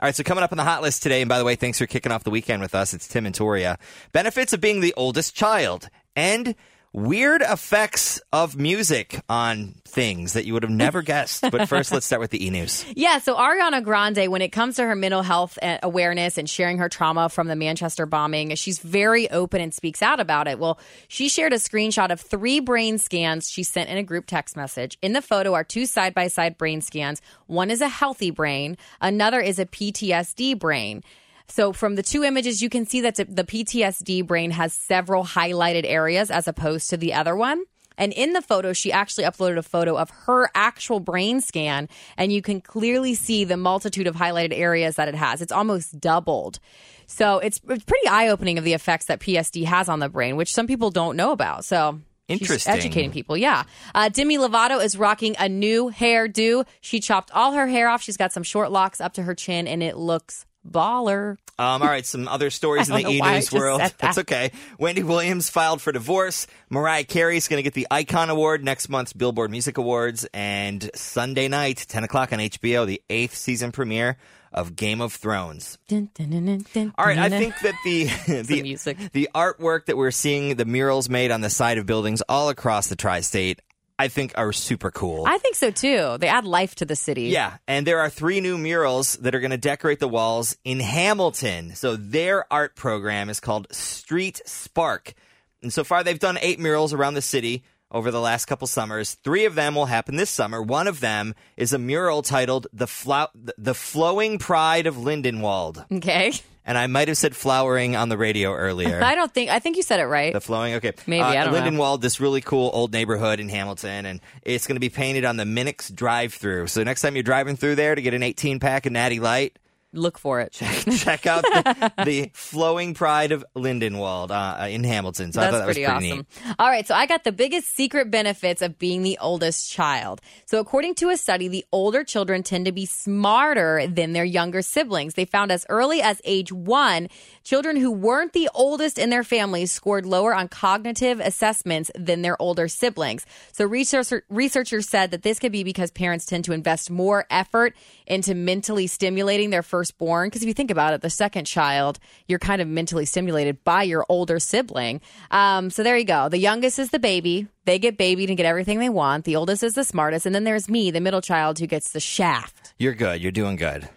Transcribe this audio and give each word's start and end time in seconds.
All 0.00 0.06
right, 0.06 0.16
so 0.16 0.22
coming 0.22 0.42
up 0.42 0.50
on 0.50 0.56
the 0.56 0.64
hot 0.64 0.80
list 0.80 1.02
today, 1.02 1.20
and 1.20 1.28
by 1.28 1.38
the 1.38 1.44
way, 1.44 1.56
thanks 1.56 1.76
for 1.76 1.84
kicking 1.84 2.10
off 2.10 2.24
the 2.24 2.30
weekend 2.30 2.62
with 2.62 2.74
us. 2.74 2.94
It's 2.94 3.06
Tim 3.06 3.26
and 3.26 3.34
Toria. 3.34 3.78
Benefits 4.12 4.54
of 4.54 4.60
being 4.62 4.80
the 4.80 4.94
oldest 4.96 5.34
child 5.36 5.90
and 6.16 6.54
weird 6.92 7.42
effects 7.42 8.20
of 8.32 8.56
music 8.56 9.20
on 9.28 9.74
things 9.84 10.32
that 10.32 10.44
you 10.44 10.54
would 10.54 10.62
have 10.62 10.72
never 10.72 11.02
guessed. 11.02 11.42
But 11.50 11.68
first, 11.68 11.92
let's 11.92 12.06
start 12.06 12.20
with 12.20 12.30
the 12.30 12.44
e 12.44 12.50
news. 12.50 12.84
Yeah, 13.00 13.18
so 13.18 13.34
Ariana 13.34 13.82
Grande, 13.82 14.30
when 14.30 14.42
it 14.42 14.50
comes 14.50 14.76
to 14.76 14.84
her 14.84 14.94
mental 14.94 15.22
health 15.22 15.58
awareness 15.82 16.36
and 16.36 16.50
sharing 16.50 16.78
her 16.78 16.88
trauma 16.88 17.28
from 17.28 17.46
the 17.46 17.56
Manchester 17.56 18.04
bombing, 18.04 18.54
she's 18.56 18.78
very 18.78 19.30
open 19.30 19.60
and 19.60 19.72
speaks 19.72 20.02
out 20.02 20.20
about 20.20 20.48
it. 20.48 20.58
Well, 20.58 20.78
she 21.08 21.28
shared 21.28 21.52
a 21.52 21.56
screenshot 21.56 22.10
of 22.10 22.20
three 22.20 22.60
brain 22.60 22.98
scans 22.98 23.50
she 23.50 23.62
sent 23.62 23.88
in 23.88 23.96
a 23.96 24.02
group 24.02 24.26
text 24.26 24.56
message. 24.56 24.98
In 25.00 25.12
the 25.12 25.22
photo 25.22 25.54
are 25.54 25.64
two 25.64 25.86
side 25.86 26.14
by 26.14 26.28
side 26.28 26.58
brain 26.58 26.82
scans. 26.82 27.22
One 27.46 27.70
is 27.70 27.80
a 27.80 27.88
healthy 27.88 28.30
brain, 28.30 28.76
another 29.00 29.40
is 29.40 29.58
a 29.58 29.66
PTSD 29.66 30.58
brain. 30.58 31.02
So 31.50 31.72
from 31.72 31.96
the 31.96 32.02
two 32.02 32.22
images, 32.24 32.62
you 32.62 32.70
can 32.70 32.86
see 32.86 33.00
that 33.02 33.16
the 33.16 33.44
PTSD 33.44 34.26
brain 34.26 34.52
has 34.52 34.72
several 34.72 35.24
highlighted 35.24 35.84
areas 35.84 36.30
as 36.30 36.46
opposed 36.48 36.90
to 36.90 36.96
the 36.96 37.12
other 37.14 37.34
one. 37.34 37.64
And 37.98 38.14
in 38.14 38.32
the 38.32 38.40
photo, 38.40 38.72
she 38.72 38.92
actually 38.92 39.24
uploaded 39.24 39.58
a 39.58 39.62
photo 39.62 39.96
of 39.96 40.08
her 40.26 40.48
actual 40.54 41.00
brain 41.00 41.42
scan, 41.42 41.86
and 42.16 42.32
you 42.32 42.40
can 42.40 42.62
clearly 42.62 43.14
see 43.14 43.44
the 43.44 43.58
multitude 43.58 44.06
of 44.06 44.16
highlighted 44.16 44.56
areas 44.56 44.96
that 44.96 45.08
it 45.08 45.14
has. 45.14 45.42
It's 45.42 45.52
almost 45.52 46.00
doubled. 46.00 46.60
So 47.06 47.40
it's, 47.40 47.60
it's 47.68 47.84
pretty 47.84 48.08
eye 48.08 48.28
opening 48.28 48.56
of 48.56 48.64
the 48.64 48.72
effects 48.72 49.06
that 49.06 49.20
PSD 49.20 49.64
has 49.64 49.90
on 49.90 49.98
the 49.98 50.08
brain, 50.08 50.36
which 50.36 50.54
some 50.54 50.66
people 50.66 50.90
don't 50.90 51.16
know 51.16 51.32
about. 51.32 51.66
So 51.66 52.00
Interesting. 52.28 52.72
She's 52.72 52.84
educating 52.84 53.10
people, 53.10 53.36
yeah. 53.36 53.64
Uh, 53.92 54.08
Demi 54.08 54.38
Lovato 54.38 54.82
is 54.82 54.96
rocking 54.96 55.34
a 55.38 55.48
new 55.48 55.90
hairdo. 55.90 56.64
She 56.80 57.00
chopped 57.00 57.32
all 57.32 57.52
her 57.52 57.66
hair 57.66 57.88
off. 57.88 58.02
She's 58.02 58.16
got 58.16 58.32
some 58.32 58.44
short 58.44 58.70
locks 58.70 59.00
up 59.00 59.14
to 59.14 59.24
her 59.24 59.34
chin, 59.34 59.66
and 59.66 59.82
it 59.82 59.96
looks 59.96 60.46
baller. 60.68 61.38
Um, 61.58 61.82
all 61.82 61.88
right, 61.88 62.06
some 62.06 62.26
other 62.26 62.50
stories 62.50 62.88
in 62.90 62.96
the 62.96 63.08
e 63.08 63.20
news 63.20 63.52
world. 63.52 63.82
That's 63.98 64.18
okay. 64.18 64.52
Wendy 64.78 65.02
Williams 65.02 65.50
filed 65.50 65.82
for 65.82 65.92
divorce. 65.92 66.46
Mariah 66.70 67.04
Carey 67.04 67.36
is 67.36 67.48
going 67.48 67.58
to 67.58 67.62
get 67.62 67.74
the 67.74 67.86
Icon 67.90 68.30
Award 68.30 68.64
next 68.64 68.88
month's 68.88 69.12
Billboard 69.12 69.50
Music 69.50 69.76
Awards. 69.76 70.26
And 70.32 70.90
Sunday 70.94 71.48
night, 71.48 71.84
10 71.88 72.04
o'clock 72.04 72.32
on 72.32 72.38
HBO, 72.38 72.86
the 72.86 73.02
eighth 73.10 73.34
season 73.34 73.72
premiere 73.72 74.16
of 74.52 74.74
Game 74.74 75.00
of 75.00 75.12
Thrones. 75.12 75.78
Dun, 75.88 76.10
dun, 76.14 76.64
dun, 76.72 76.94
All 76.98 77.06
right, 77.06 77.18
I 77.18 77.28
think 77.28 77.54
that 77.60 77.74
the 77.84 78.04
the, 78.42 78.62
music. 78.62 78.98
the 79.12 79.28
artwork 79.34 79.86
that 79.86 79.96
we're 79.96 80.10
seeing, 80.10 80.56
the 80.56 80.64
murals 80.64 81.08
made 81.08 81.30
on 81.30 81.40
the 81.40 81.50
side 81.50 81.78
of 81.78 81.86
buildings 81.86 82.20
all 82.28 82.48
across 82.48 82.88
the 82.88 82.96
tri-state, 82.96 83.60
I 84.00 84.08
think 84.08 84.32
are 84.36 84.52
super 84.52 84.90
cool. 84.90 85.24
I 85.26 85.38
think 85.38 85.56
so 85.56 85.70
too. 85.70 86.16
They 86.18 86.28
add 86.28 86.44
life 86.44 86.74
to 86.76 86.84
the 86.84 86.96
city. 86.96 87.24
Yeah, 87.24 87.58
and 87.68 87.86
there 87.86 88.00
are 88.00 88.10
three 88.10 88.40
new 88.40 88.56
murals 88.58 89.14
that 89.18 89.34
are 89.34 89.40
going 89.40 89.50
to 89.50 89.56
decorate 89.58 90.00
the 90.00 90.08
walls 90.08 90.56
in 90.64 90.80
Hamilton. 90.80 91.74
So 91.74 91.96
their 91.96 92.50
art 92.52 92.76
program 92.76 93.28
is 93.28 93.40
called 93.40 93.66
Street 93.72 94.40
Spark. 94.46 95.14
And 95.62 95.72
so 95.72 95.84
far 95.84 96.02
they've 96.02 96.18
done 96.18 96.38
8 96.40 96.58
murals 96.58 96.92
around 96.94 97.14
the 97.14 97.22
city 97.22 97.64
over 97.90 98.10
the 98.10 98.20
last 98.20 98.46
couple 98.46 98.66
summers. 98.66 99.14
3 99.22 99.44
of 99.44 99.54
them 99.54 99.74
will 99.74 99.86
happen 99.86 100.16
this 100.16 100.30
summer. 100.30 100.62
One 100.62 100.86
of 100.88 101.00
them 101.00 101.34
is 101.56 101.72
a 101.72 101.78
mural 101.78 102.22
titled 102.22 102.66
The 102.72 102.86
Flow- 102.86 103.28
The 103.34 103.74
Flowing 103.74 104.38
Pride 104.38 104.86
of 104.86 104.94
Lindenwald. 104.96 105.84
Okay 105.92 106.32
and 106.66 106.76
I 106.78 106.86
might 106.86 107.08
have 107.08 107.16
said 107.16 107.34
flowering 107.34 107.96
on 107.96 108.08
the 108.08 108.16
radio 108.18 108.54
earlier. 108.54 109.00
I 109.04 109.14
don't 109.14 109.32
think 109.32 109.50
I 109.50 109.58
think 109.58 109.76
you 109.76 109.82
said 109.82 110.00
it 110.00 110.06
right. 110.06 110.32
The 110.32 110.40
flowing, 110.40 110.74
okay. 110.74 110.92
Maybe 111.06 111.22
uh, 111.22 111.26
I 111.26 111.44
don't 111.44 111.54
Lindenwald, 111.54 111.76
know. 111.76 111.96
this 111.98 112.20
really 112.20 112.40
cool 112.40 112.70
old 112.72 112.92
neighborhood 112.92 113.40
in 113.40 113.48
Hamilton, 113.48 114.06
and 114.06 114.20
it's 114.42 114.66
going 114.66 114.76
to 114.76 114.80
be 114.80 114.90
painted 114.90 115.24
on 115.24 115.36
the 115.36 115.44
Minix 115.44 115.94
drive-through. 115.94 116.66
So 116.68 116.82
next 116.82 117.02
time 117.02 117.16
you're 117.16 117.22
driving 117.22 117.56
through 117.56 117.74
there 117.76 117.94
to 117.94 118.02
get 118.02 118.14
an 118.14 118.22
18 118.22 118.60
pack 118.60 118.86
of 118.86 118.92
Natty 118.92 119.20
Light, 119.20 119.58
look 119.92 120.18
for 120.18 120.40
it. 120.40 120.52
Check, 120.52 120.84
check 120.96 121.26
out 121.26 121.42
the, 121.42 121.92
the, 122.04 122.30
flowing 122.34 122.94
pride 122.94 123.32
of 123.32 123.44
Lindenwald 123.56 124.30
uh, 124.30 124.68
in 124.68 124.84
Hamilton. 124.84 125.32
So 125.32 125.40
That's 125.40 125.48
I 125.48 125.58
thought 125.58 125.58
that 125.58 125.64
pretty 125.64 125.80
was 125.82 125.90
pretty 125.90 126.10
awesome. 126.12 126.26
neat. 126.44 126.54
All 126.58 126.68
right, 126.68 126.86
so 126.86 126.94
I 126.94 127.06
got 127.06 127.24
the 127.24 127.32
biggest 127.32 127.74
secret 127.74 128.10
benefits 128.10 128.62
of 128.62 128.78
being 128.78 129.02
the 129.02 129.18
oldest 129.20 129.70
child. 129.70 130.20
So 130.46 130.60
according 130.60 130.94
to 130.96 131.10
a 131.10 131.16
study, 131.16 131.48
the 131.48 131.64
older 131.72 132.04
children 132.04 132.42
tend 132.42 132.66
to 132.66 132.72
be 132.72 132.86
smarter 132.86 133.86
than 133.86 134.12
their 134.12 134.24
younger 134.24 134.62
siblings. 134.62 135.14
They 135.14 135.24
found 135.24 135.50
as 135.50 135.66
early 135.68 136.02
as 136.02 136.20
age 136.24 136.52
one, 136.52 137.08
children 137.42 137.76
who 137.76 137.90
weren't 137.90 138.32
the 138.32 138.50
oldest 138.54 138.98
in 138.98 139.10
their 139.10 139.24
families 139.24 139.72
scored 139.72 140.06
lower 140.06 140.34
on 140.34 140.48
cognitive 140.48 141.20
assessments 141.20 141.90
than 141.94 142.22
their 142.22 142.40
older 142.40 142.68
siblings. 142.68 143.26
So 143.52 143.64
researcher, 143.64 144.24
researchers 144.28 144.88
said 144.88 145.10
that 145.10 145.22
this 145.22 145.38
could 145.38 145.52
be 145.52 145.64
because 145.64 145.90
parents 145.90 146.26
tend 146.26 146.44
to 146.44 146.52
invest 146.52 146.90
more 146.90 147.26
effort 147.30 147.74
into 148.06 148.34
mentally 148.34 148.86
stimulating 148.86 149.50
their 149.50 149.62
firstborn. 149.80 150.28
Because 150.28 150.42
if 150.42 150.48
you 150.48 150.52
think 150.52 150.70
about 150.70 150.92
it, 150.92 151.00
the 151.00 151.08
second 151.08 151.46
child, 151.46 151.98
you're 152.28 152.38
kind 152.38 152.60
of 152.60 152.68
mentally 152.68 153.06
stimulated 153.06 153.64
by 153.64 153.82
your 153.82 154.04
older 154.10 154.38
sibling. 154.38 155.00
Um, 155.30 155.70
so 155.70 155.82
there 155.82 155.96
you 155.96 156.04
go. 156.04 156.28
The 156.28 156.38
youngest 156.38 156.78
is 156.78 156.90
the 156.90 156.98
baby. 156.98 157.48
They 157.64 157.78
get 157.78 157.96
babied 157.96 158.28
and 158.28 158.36
get 158.36 158.44
everything 158.44 158.78
they 158.78 158.90
want. 158.90 159.24
The 159.24 159.36
oldest 159.36 159.62
is 159.62 159.72
the 159.72 159.84
smartest. 159.84 160.26
And 160.26 160.34
then 160.34 160.44
there's 160.44 160.68
me, 160.68 160.90
the 160.90 161.00
middle 161.00 161.22
child, 161.22 161.58
who 161.58 161.66
gets 161.66 161.92
the 161.92 162.00
shaft. 162.00 162.74
You're 162.78 162.92
good. 162.94 163.22
You're 163.22 163.32
doing 163.32 163.56
good. 163.56 163.88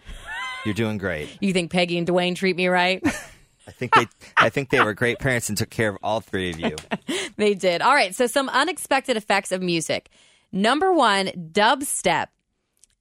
You're 0.64 0.74
doing 0.74 0.98
great. 0.98 1.38
You 1.42 1.52
think 1.52 1.70
Peggy 1.70 1.98
and 1.98 2.08
Dwayne 2.08 2.36
treat 2.36 2.56
me 2.56 2.68
right? 2.68 3.04
I 3.68 3.72
think 3.72 3.94
they 3.94 4.08
I 4.38 4.50
think 4.50 4.70
they 4.70 4.82
were 4.82 4.94
great 4.94 5.20
parents 5.20 5.50
and 5.50 5.58
took 5.58 5.70
care 5.70 5.90
of 5.90 5.98
all 6.02 6.22
three 6.22 6.52
of 6.52 6.60
you. 6.60 6.76
they 7.38 7.54
did. 7.54 7.82
All 7.82 7.94
right, 7.94 8.16
so 8.16 8.28
some 8.28 8.48
unexpected 8.50 9.18
effects 9.18 9.52
of 9.52 9.62
music. 9.62 10.10
Number 10.56 10.94
1, 10.94 11.50
dubstep 11.52 12.28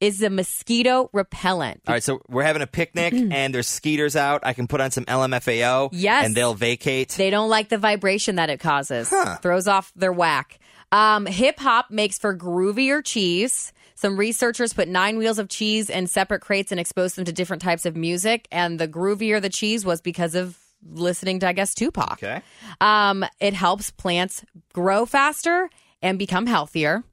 is 0.02 0.18
the 0.18 0.30
mosquito 0.30 1.08
repellent. 1.12 1.80
All 1.86 1.94
right, 1.94 2.02
so 2.02 2.20
we're 2.28 2.42
having 2.42 2.60
a 2.60 2.66
picnic 2.66 3.12
and 3.30 3.54
there's 3.54 3.68
skeeters 3.68 4.16
out. 4.16 4.40
I 4.44 4.52
can 4.52 4.66
put 4.66 4.80
on 4.80 4.90
some 4.90 5.04
LMFAO 5.04 5.90
yes. 5.92 6.26
and 6.26 6.34
they'll 6.34 6.54
vacate. 6.54 7.10
They 7.10 7.30
don't 7.30 7.48
like 7.48 7.68
the 7.68 7.78
vibration 7.78 8.34
that 8.34 8.50
it 8.50 8.58
causes. 8.58 9.08
Huh. 9.10 9.36
Throws 9.36 9.68
off 9.68 9.92
their 9.94 10.12
whack. 10.12 10.58
Um, 10.90 11.24
hip 11.24 11.60
hop 11.60 11.92
makes 11.92 12.18
for 12.18 12.36
groovier 12.36 13.02
cheese. 13.02 13.72
Some 13.94 14.16
researchers 14.16 14.72
put 14.72 14.88
nine 14.88 15.18
wheels 15.18 15.38
of 15.38 15.48
cheese 15.48 15.88
in 15.88 16.08
separate 16.08 16.40
crates 16.40 16.72
and 16.72 16.80
exposed 16.80 17.14
them 17.14 17.24
to 17.26 17.32
different 17.32 17.62
types 17.62 17.86
of 17.86 17.94
music. 17.94 18.48
And 18.50 18.80
the 18.80 18.88
groovier 18.88 19.40
the 19.40 19.48
cheese 19.48 19.84
was 19.84 20.00
because 20.00 20.34
of 20.34 20.58
listening 20.84 21.38
to, 21.40 21.48
I 21.48 21.52
guess, 21.52 21.76
Tupac. 21.76 22.14
Okay. 22.14 22.42
Um, 22.80 23.24
it 23.38 23.54
helps 23.54 23.92
plants 23.92 24.44
grow 24.72 25.06
faster 25.06 25.70
and 26.02 26.18
become 26.18 26.46
healthier. 26.46 27.04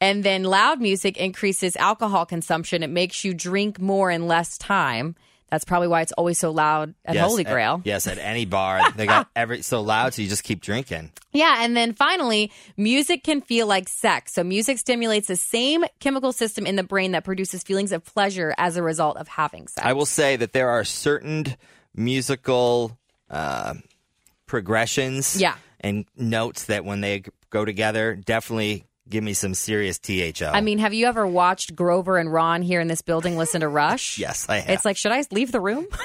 And 0.00 0.22
then 0.22 0.44
loud 0.44 0.80
music 0.80 1.16
increases 1.16 1.76
alcohol 1.76 2.24
consumption. 2.24 2.82
It 2.82 2.90
makes 2.90 3.24
you 3.24 3.34
drink 3.34 3.80
more 3.80 4.10
in 4.10 4.26
less 4.26 4.56
time. 4.58 5.16
That's 5.50 5.64
probably 5.64 5.88
why 5.88 6.02
it's 6.02 6.12
always 6.12 6.38
so 6.38 6.50
loud 6.50 6.94
at 7.06 7.14
yes, 7.14 7.26
Holy 7.26 7.42
Grail. 7.42 7.76
At, 7.76 7.86
yes, 7.86 8.06
at 8.06 8.18
any 8.18 8.44
bar. 8.56 8.82
They 8.92 9.06
got 9.06 9.28
every 9.34 9.62
so 9.62 9.80
loud, 9.80 10.12
so 10.12 10.22
you 10.22 10.28
just 10.28 10.44
keep 10.44 10.60
drinking. 10.60 11.10
Yeah, 11.32 11.64
and 11.64 11.76
then 11.76 11.94
finally, 11.94 12.52
music 12.76 13.24
can 13.24 13.40
feel 13.40 13.66
like 13.66 13.88
sex. 13.88 14.34
So 14.34 14.44
music 14.44 14.78
stimulates 14.78 15.28
the 15.28 15.36
same 15.36 15.84
chemical 16.00 16.32
system 16.32 16.66
in 16.66 16.76
the 16.76 16.82
brain 16.82 17.12
that 17.12 17.24
produces 17.24 17.62
feelings 17.62 17.92
of 17.92 18.04
pleasure 18.04 18.54
as 18.58 18.76
a 18.76 18.82
result 18.82 19.16
of 19.16 19.26
having 19.26 19.68
sex. 19.68 19.86
I 19.86 19.94
will 19.94 20.06
say 20.06 20.36
that 20.36 20.52
there 20.52 20.68
are 20.68 20.84
certain 20.84 21.56
musical 21.94 22.98
uh, 23.30 23.74
progressions 24.46 25.40
yeah. 25.40 25.56
and 25.80 26.04
notes 26.16 26.64
that 26.64 26.84
when 26.84 27.00
they 27.00 27.22
go 27.50 27.64
together 27.64 28.14
definitely 28.14 28.84
give 29.08 29.24
me 29.24 29.32
some 29.34 29.54
serious 29.54 29.98
THO. 29.98 30.46
I 30.52 30.60
mean, 30.60 30.78
have 30.78 30.94
you 30.94 31.06
ever 31.06 31.26
watched 31.26 31.74
Grover 31.74 32.18
and 32.18 32.32
Ron 32.32 32.62
here 32.62 32.80
in 32.80 32.88
this 32.88 33.02
building 33.02 33.36
listen 33.36 33.60
to 33.62 33.68
Rush? 33.68 34.18
yes, 34.18 34.46
I 34.48 34.58
have. 34.58 34.70
It's 34.70 34.84
like, 34.84 34.96
should 34.96 35.12
I 35.12 35.22
leave 35.30 35.52
the 35.52 35.60
room? 35.60 35.86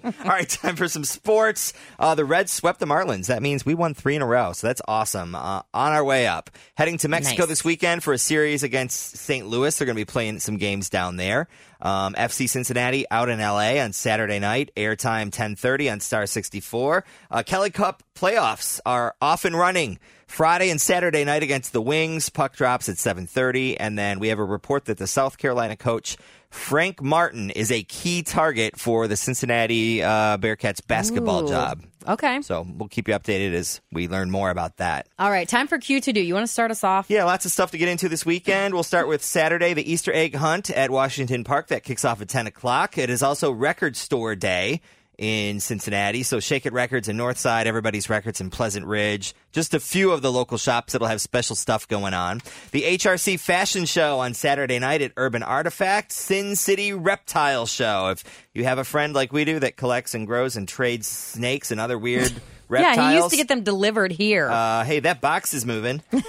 All 0.04 0.12
right, 0.24 0.48
time 0.48 0.76
for 0.76 0.88
some 0.88 1.04
sports. 1.04 1.72
Uh, 1.98 2.14
the 2.14 2.24
Reds 2.24 2.52
swept 2.52 2.80
the 2.80 2.86
Marlins. 2.86 3.26
That 3.26 3.42
means 3.42 3.66
we 3.66 3.74
won 3.74 3.94
three 3.94 4.16
in 4.16 4.22
a 4.22 4.26
row, 4.26 4.52
so 4.52 4.66
that's 4.66 4.80
awesome. 4.86 5.34
Uh, 5.34 5.62
on 5.74 5.92
our 5.92 6.04
way 6.04 6.26
up, 6.26 6.50
heading 6.76 6.98
to 6.98 7.08
Mexico 7.08 7.42
Nice. 7.42 7.48
this 7.48 7.64
weekend 7.64 8.02
for 8.02 8.12
a 8.12 8.18
series 8.18 8.62
against 8.62 9.16
St. 9.16 9.46
Louis. 9.46 9.76
They're 9.76 9.86
going 9.86 9.96
to 9.96 10.00
be 10.00 10.10
playing 10.10 10.38
some 10.38 10.56
games 10.56 10.88
down 10.88 11.16
there. 11.16 11.48
Um, 11.80 12.14
FC 12.14 12.48
Cincinnati 12.48 13.06
out 13.10 13.28
in 13.28 13.38
LA 13.38 13.80
on 13.82 13.92
Saturday 13.92 14.38
night. 14.38 14.70
Airtime 14.76 15.30
10:30 15.30 15.92
on 15.92 16.00
Star 16.00 16.26
64. 16.26 17.04
Uh, 17.30 17.42
Kelly 17.44 17.70
Cup 17.70 18.02
playoffs 18.14 18.80
are 18.86 19.14
off 19.20 19.44
and 19.44 19.56
running. 19.58 19.98
Friday 20.28 20.70
and 20.70 20.80
Saturday 20.80 21.24
night 21.24 21.42
against 21.42 21.72
the 21.72 21.80
Wings. 21.80 22.28
Puck 22.28 22.54
drops 22.54 22.88
at 22.88 22.96
7:30, 22.96 23.76
and 23.80 23.98
then 23.98 24.20
we 24.20 24.28
have 24.28 24.38
a 24.38 24.44
report 24.44 24.84
that 24.84 24.98
the 24.98 25.06
South 25.06 25.38
Carolina 25.38 25.74
coach 25.74 26.16
Frank 26.50 27.02
Martin 27.02 27.50
is 27.50 27.72
a 27.72 27.82
key 27.82 28.22
target 28.22 28.78
for 28.78 29.08
the 29.08 29.16
Cincinnati 29.16 30.02
uh, 30.02 30.36
Bearcats 30.38 30.86
basketball 30.86 31.44
Ooh. 31.44 31.48
job. 31.48 31.82
Okay. 32.06 32.40
So 32.42 32.66
we'll 32.68 32.88
keep 32.88 33.08
you 33.08 33.14
updated 33.14 33.52
as 33.52 33.80
we 33.90 34.06
learn 34.06 34.30
more 34.30 34.50
about 34.50 34.76
that. 34.76 35.08
All 35.18 35.30
right, 35.30 35.48
time 35.48 35.66
for 35.66 35.78
Q 35.78 36.00
to 36.02 36.12
do. 36.12 36.20
You 36.20 36.34
want 36.34 36.46
to 36.46 36.52
start 36.52 36.70
us 36.70 36.84
off? 36.84 37.06
Yeah, 37.10 37.24
lots 37.24 37.44
of 37.44 37.50
stuff 37.50 37.72
to 37.72 37.78
get 37.78 37.88
into 37.88 38.08
this 38.08 38.24
weekend. 38.24 38.74
We'll 38.74 38.82
start 38.82 39.08
with 39.08 39.24
Saturday, 39.24 39.74
the 39.74 39.90
Easter 39.90 40.12
egg 40.12 40.34
hunt 40.34 40.70
at 40.70 40.90
Washington 40.90 41.42
Park. 41.42 41.68
That 41.68 41.82
kicks 41.82 42.04
off 42.04 42.22
at 42.22 42.28
10 42.28 42.46
o'clock. 42.46 42.96
It 42.96 43.10
is 43.10 43.22
also 43.22 43.50
Record 43.50 43.96
Store 43.96 44.34
Day 44.34 44.80
in 45.18 45.58
Cincinnati. 45.58 46.22
So 46.22 46.38
Shake 46.40 46.64
It 46.64 46.72
Records 46.72 47.08
in 47.08 47.16
Northside, 47.16 47.66
Everybody's 47.66 48.08
Records 48.08 48.40
in 48.40 48.50
Pleasant 48.50 48.86
Ridge. 48.86 49.34
Just 49.52 49.74
a 49.74 49.80
few 49.80 50.12
of 50.12 50.22
the 50.22 50.30
local 50.32 50.56
shops 50.58 50.92
that'll 50.92 51.08
have 51.08 51.20
special 51.20 51.56
stuff 51.56 51.88
going 51.88 52.14
on. 52.14 52.40
The 52.70 52.82
HRC 52.82 53.40
Fashion 53.40 53.84
Show 53.84 54.20
on 54.20 54.32
Saturday 54.34 54.78
night 54.78 55.02
at 55.02 55.12
Urban 55.16 55.42
Artifact. 55.42 56.12
Sin 56.12 56.54
City 56.54 56.92
Reptile 56.92 57.66
Show. 57.66 58.08
If 58.10 58.24
you 58.54 58.64
have 58.64 58.78
a 58.78 58.84
friend 58.84 59.12
like 59.12 59.32
we 59.32 59.44
do 59.44 59.58
that 59.58 59.76
collects 59.76 60.14
and 60.14 60.26
grows 60.26 60.56
and 60.56 60.68
trades 60.68 61.08
snakes 61.08 61.72
and 61.72 61.80
other 61.80 61.98
weird 61.98 62.32
reptiles. 62.68 62.96
Yeah, 62.98 63.10
he 63.10 63.16
used 63.16 63.30
to 63.30 63.36
get 63.36 63.48
them 63.48 63.62
delivered 63.62 64.12
here. 64.12 64.48
Uh, 64.48 64.84
hey, 64.84 65.00
that 65.00 65.20
box 65.20 65.52
is 65.52 65.66
moving. 65.66 66.02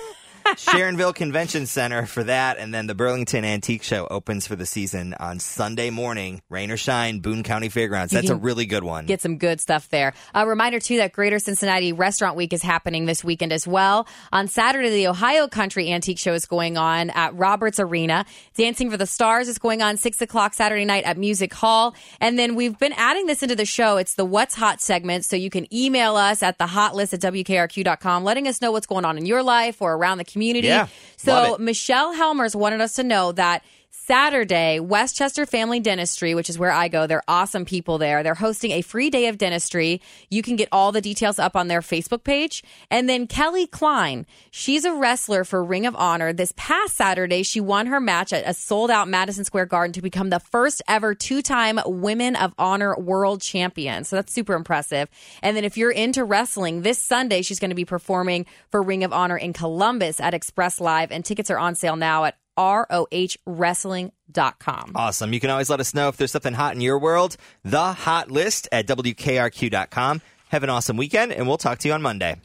Sharonville 0.56 1.14
Convention 1.14 1.66
Center 1.66 2.06
for 2.06 2.24
that, 2.24 2.58
and 2.58 2.74
then 2.74 2.88
the 2.88 2.96
Burlington 2.96 3.46
Antique 3.46 3.84
Show 3.84 4.08
opens 4.10 4.48
for 4.48 4.56
the 4.56 4.66
season 4.66 5.14
on 5.20 5.40
Sunday 5.40 5.90
morning, 5.90 6.42
rain 6.50 6.72
or 6.72 6.78
shine, 6.78 7.20
Boone 7.20 7.44
County 7.44 7.70
Fairgrounds. 7.70 8.12
That's 8.12 8.30
a 8.30 8.36
really 8.36 8.66
good 8.66 8.84
one. 8.84 9.06
Get 9.06 9.22
some 9.22 9.38
good 9.38 9.62
stuff 9.62 9.90
there. 9.90 10.14
A 10.34 10.48
reminder 10.48 10.80
too 10.80 10.98
that 10.98 11.14
Greater 11.14 11.40
Cincinnati 11.40 11.94
Restaurant 11.94 12.36
Week 12.36 12.52
is 12.52 12.64
happening 12.64 13.06
this 13.06 13.24
weekend 13.24 13.54
as 13.54 13.68
well. 13.68 14.08
On 14.32 14.48
Saturday, 14.48 14.90
the 14.90 15.08
Ohio 15.08 15.48
Country 15.48 15.92
Antique 15.92 16.18
Show 16.18 16.34
is 16.34 16.46
going 16.46 16.78
on 16.78 17.10
at 17.12 17.36
Roberts 17.36 17.80
Arena. 17.80 18.26
Dancing 18.56 18.90
for 18.90 18.98
the 18.98 19.08
Stars 19.08 19.48
is 19.48 19.60
going 19.60 19.82
on 19.82 19.98
six 19.98 20.22
o'clock 20.22 20.54
Saturday 20.54 20.86
night 20.86 21.04
at 21.04 21.18
Music 21.18 21.54
Hall, 21.54 21.96
and 22.20 22.40
then 22.40 22.56
we've 22.56 22.78
been 22.78 22.94
adding 22.94 23.28
this 23.28 23.44
into 23.44 23.56
the 23.56 23.66
show. 23.66 23.98
It's 23.98 24.16
the 24.16 24.26
What's 24.26 24.56
Hot 24.56 24.82
segment, 24.82 25.26
so 25.26 25.36
you 25.36 25.50
can 25.50 25.72
email 25.74 26.16
us 26.16 26.42
at 26.42 26.58
the 26.58 26.68
hot 26.68 26.96
list 26.96 27.14
at 27.14 27.22
wkrq.com, 27.22 28.24
letting 28.24 28.48
us 28.48 28.62
know 28.62 28.72
what's 28.72 28.88
going 28.88 29.06
on 29.06 29.18
in 29.18 29.26
your 29.26 29.44
life 29.44 29.82
or 29.82 29.94
around 29.94 30.18
the 30.18 30.24
community 30.24 30.39
community. 30.40 30.68
Yeah, 30.68 30.88
so 31.18 31.58
Michelle 31.60 32.14
Helmers 32.14 32.56
wanted 32.56 32.82
us 32.82 32.96
to 32.96 33.04
know 33.04 33.32
that 33.34 33.64
Saturday, 33.92 34.80
Westchester 34.80 35.48
Family 35.48 35.80
Dentistry, 35.80 36.36
which 36.36 36.50
is 36.50 36.60
where 36.60 36.72
I 36.72 36.90
go, 36.90 37.08
they're 37.08 37.24
awesome 37.28 37.66
people 37.66 37.98
there. 37.98 38.22
They're 38.22 38.36
hosting 38.36 38.72
a 38.72 38.82
free 38.82 39.10
day 39.10 39.28
of 39.28 39.38
dentistry. 39.40 40.00
You 40.30 40.44
can 40.44 40.56
get 40.56 40.70
all 40.72 40.92
the 40.92 41.02
details 41.02 41.40
up 41.40 41.56
on 41.56 41.68
their 41.68 41.82
Facebook 41.82 42.24
page. 42.24 42.64
And 42.92 43.10
then 43.10 43.26
Kelly 43.26 43.66
Klein, 43.66 44.28
she's 44.52 44.86
a 44.86 44.94
wrestler 44.94 45.44
for 45.44 45.64
Ring 45.64 45.88
of 45.88 45.96
Honor. 45.96 46.34
This 46.34 46.54
past 46.56 46.96
Saturday, 46.96 47.42
she 47.42 47.60
won 47.60 47.88
her 47.88 48.00
match 48.00 48.32
at 48.32 48.48
a 48.48 48.54
sold 48.54 48.92
out 48.92 49.08
Madison 49.08 49.44
Square 49.44 49.68
Garden 49.68 49.94
to 49.94 50.02
become 50.02 50.30
the 50.30 50.40
first 50.40 50.84
ever 50.88 51.16
two 51.16 51.42
time 51.42 51.80
Women 51.86 52.36
of 52.36 52.54
Honor 52.60 52.96
World 52.96 53.42
Champion. 53.42 54.04
So 54.04 54.18
that's 54.18 54.34
super 54.34 54.54
impressive. 54.54 55.10
And 55.42 55.58
then 55.58 55.64
if 55.64 55.78
you're 55.78 55.92
into 55.92 56.24
wrestling, 56.24 56.84
this 56.84 57.02
Sunday, 57.02 57.42
she's 57.42 57.60
going 57.60 57.70
to 57.70 57.76
be 57.76 57.86
performing 57.86 58.46
for 58.70 58.84
Ring 58.84 59.04
of 59.04 59.14
Honor 59.14 59.38
in 59.38 59.52
Columbus 59.52 60.20
at 60.20 60.36
Express 60.36 60.80
Live. 60.80 61.12
And 61.12 61.26
tickets 61.26 61.50
are 61.50 61.58
on 61.58 61.74
sale 61.74 61.96
now 61.96 62.26
at 62.26 62.38
ROHWrestling.com. 62.60 64.92
Awesome. 64.96 65.34
You 65.34 65.40
can 65.40 65.50
always 65.50 65.70
let 65.70 65.80
us 65.80 65.94
know 65.94 66.10
if 66.10 66.18
there's 66.18 66.34
something 66.34 66.54
hot 66.54 66.76
in 66.76 66.82
your 66.82 67.00
world. 67.00 67.38
The 67.64 67.94
hot 67.94 68.30
list 68.30 68.68
at 68.72 68.86
WKRQ.com. 68.88 70.22
Have 70.50 70.64
an 70.64 70.70
awesome 70.70 70.98
weekend, 70.98 71.32
and 71.32 71.48
we'll 71.48 71.58
talk 71.58 71.80
to 71.80 71.88
you 71.88 71.94
on 71.94 72.02
Monday. 72.02 72.36